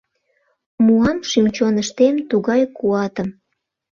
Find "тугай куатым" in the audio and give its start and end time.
2.29-3.29